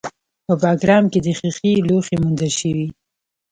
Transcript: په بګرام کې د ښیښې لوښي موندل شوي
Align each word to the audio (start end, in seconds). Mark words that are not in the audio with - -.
په 0.45 0.53
بګرام 0.61 1.03
کې 1.11 1.19
د 1.25 1.27
ښیښې 1.37 1.73
لوښي 1.87 2.15
موندل 2.21 2.51
شوي 2.59 2.87